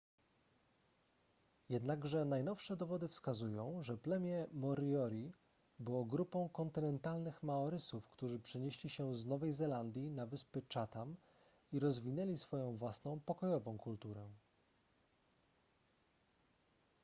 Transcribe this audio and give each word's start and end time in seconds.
jednakże 1.69 2.25
najnowsze 2.25 2.77
dowody 2.77 3.07
wskazują 3.07 3.83
że 3.83 3.97
plemię 3.97 4.47
moriori 4.53 5.33
było 5.79 6.05
grupą 6.05 6.49
kontynentalnych 6.49 7.43
maorysów 7.43 8.09
którzy 8.09 8.39
przenieśli 8.39 8.89
się 8.89 9.15
z 9.15 9.25
nowej 9.25 9.53
zelandii 9.53 10.11
na 10.11 10.25
wyspy 10.25 10.61
chatham 10.73 11.15
i 11.71 11.79
rozwinęli 11.79 12.37
swoją 12.37 12.77
własną 12.77 13.19
pokojową 13.19 13.77
kulturę 13.77 14.29